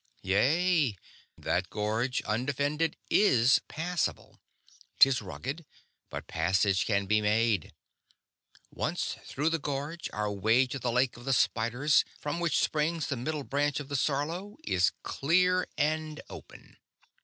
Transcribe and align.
"Yea. 0.23 0.97
That 1.37 1.69
gorge, 1.69 2.23
undefended, 2.23 2.97
is 3.11 3.59
passable. 3.67 4.39
'Tis 4.97 5.21
rugged, 5.21 5.63
but 6.09 6.25
passage 6.25 6.87
can 6.87 7.05
be 7.05 7.21
made. 7.21 7.71
Once 8.71 9.17
through 9.25 9.49
the 9.51 9.59
gorge 9.59 10.09
our 10.11 10.31
way 10.31 10.65
to 10.65 10.79
the 10.79 10.91
Lake 10.91 11.17
of 11.17 11.25
the 11.25 11.33
Spiders, 11.33 12.03
from 12.19 12.39
which 12.39 12.57
springs 12.57 13.05
the 13.09 13.15
Middle 13.15 13.43
Branch 13.43 13.79
of 13.79 13.89
the 13.89 13.95
Sarlo, 13.95 14.57
is 14.63 14.91
clear 15.03 15.67
and 15.77 16.19
open." 16.31 16.77